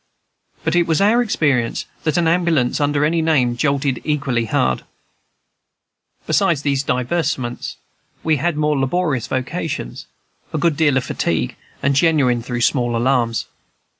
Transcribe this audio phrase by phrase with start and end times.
[0.63, 4.81] But it was our experience that an ambulance under any name jolted equally hard.
[6.25, 7.75] Besides these divertisements,
[8.23, 10.07] we had more laborious vocations,
[10.53, 13.45] a good deal of fatigue, and genuine though small alarms.